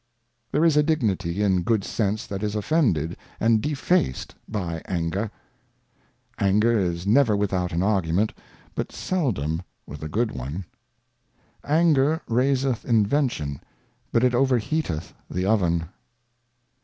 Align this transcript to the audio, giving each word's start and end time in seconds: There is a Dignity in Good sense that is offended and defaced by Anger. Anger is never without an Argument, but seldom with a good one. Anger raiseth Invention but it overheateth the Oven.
There 0.51 0.65
is 0.65 0.75
a 0.75 0.81
Dignity 0.81 1.43
in 1.43 1.61
Good 1.61 1.83
sense 1.83 2.25
that 2.25 2.41
is 2.41 2.55
offended 2.55 3.15
and 3.39 3.61
defaced 3.61 4.33
by 4.49 4.81
Anger. 4.85 5.29
Anger 6.39 6.79
is 6.79 7.05
never 7.05 7.37
without 7.37 7.71
an 7.71 7.83
Argument, 7.83 8.33
but 8.73 8.91
seldom 8.91 9.61
with 9.85 10.01
a 10.01 10.09
good 10.09 10.31
one. 10.31 10.65
Anger 11.63 12.19
raiseth 12.27 12.83
Invention 12.83 13.59
but 14.11 14.23
it 14.23 14.33
overheateth 14.33 15.13
the 15.29 15.45
Oven. 15.45 15.87